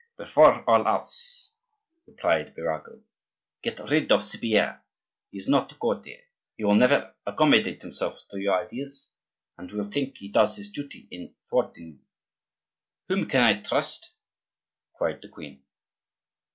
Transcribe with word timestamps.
"Before 0.17 0.63
all 0.67 0.87
else," 0.87 1.51
replied 2.07 2.55
Birago, 2.55 3.03
"get 3.61 3.79
rid 3.87 4.11
of 4.11 4.23
Cypierre. 4.23 4.81
He 5.29 5.37
is 5.37 5.47
not 5.47 5.71
a 5.71 5.75
courtier; 5.75 6.21
he 6.57 6.63
will 6.63 6.73
never 6.73 7.13
accommodate 7.27 7.83
himself 7.83 8.19
to 8.31 8.41
your 8.41 8.59
ideas, 8.59 9.11
and 9.59 9.71
will 9.71 9.85
think 9.91 10.17
he 10.17 10.29
does 10.29 10.55
his 10.55 10.71
duty 10.71 11.07
in 11.11 11.35
thwarting 11.47 11.99
you." 11.99 11.99
"Whom 13.09 13.29
can 13.29 13.41
I 13.41 13.61
trust?" 13.61 14.13
cried 14.95 15.21
the 15.21 15.29
queen. 15.29 15.61